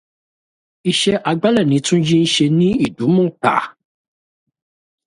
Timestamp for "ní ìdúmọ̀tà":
2.59-3.55